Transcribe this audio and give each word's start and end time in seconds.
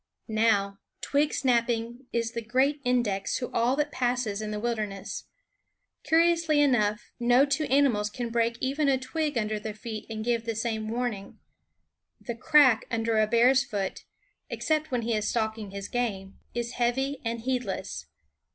Now, 0.27 0.79
twig 0.99 1.31
snapping 1.31 2.07
is 2.11 2.31
the 2.31 2.41
great 2.41 2.81
index 2.83 3.37
to 3.37 3.51
all 3.53 3.75
that 3.75 3.91
passes 3.91 4.41
in 4.41 4.49
the 4.49 4.59
wilderness. 4.59 5.25
Curiously 6.01 6.59
enough, 6.59 7.11
no 7.19 7.45
two 7.45 7.65
animals 7.65 8.09
can 8.09 8.31
break 8.31 8.57
even 8.59 8.89
a 8.89 8.97
twig 8.97 9.37
under 9.37 9.59
their 9.59 9.75
feet 9.75 10.07
and 10.09 10.25
give 10.25 10.45
the 10.45 10.55
same 10.55 10.89
warning. 10.89 11.37
The 12.19 12.33
crack 12.33 12.87
under 12.89 13.19
a 13.19 13.27
bear's 13.27 13.63
foot, 13.63 14.03
except 14.49 14.89
when 14.89 15.03
he 15.03 15.13
is 15.13 15.27
stalking 15.29 15.69
his 15.69 15.87
game, 15.87 16.39
is 16.55 16.71
heavy 16.71 17.21
and 17.23 17.41
heedless. 17.41 18.07